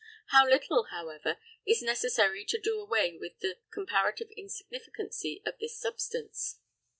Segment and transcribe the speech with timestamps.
[0.29, 6.57] How little, however, is necessary to do away with the comparative insignificancy of this substance.